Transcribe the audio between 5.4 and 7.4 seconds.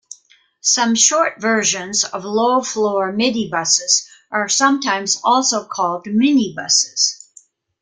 called minibuses.